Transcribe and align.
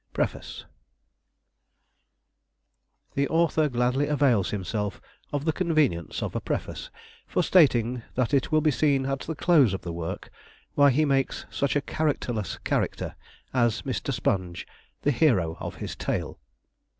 PREFACE 0.13 0.65
The 3.13 3.27
author 3.27 3.69
gladly 3.69 4.07
avails 4.07 4.49
himself 4.49 4.99
of 5.31 5.45
the 5.45 5.53
convenience 5.53 6.23
of 6.23 6.35
a 6.35 6.41
Preface 6.41 6.89
for 7.27 7.43
stating, 7.43 8.01
that 8.15 8.33
it 8.33 8.51
will 8.51 8.61
be 8.61 8.71
seen 8.71 9.05
at 9.05 9.19
the 9.19 9.35
close 9.35 9.75
of 9.75 9.81
the 9.83 9.93
work 9.93 10.31
why 10.73 10.89
he 10.89 11.05
makes 11.05 11.45
such 11.51 11.75
a 11.75 11.81
characterless 11.81 12.57
character 12.63 13.15
as 13.53 13.83
Mr. 13.83 14.11
Sponge 14.11 14.65
the 15.03 15.11
hero 15.11 15.55
of 15.61 15.75
his 15.75 15.95
tale. 15.95 16.39